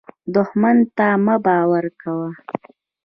دښمن 0.35 0.77
ته 0.97 1.07
مه 1.25 1.35
باور 1.45 1.85
کوه 2.01 2.29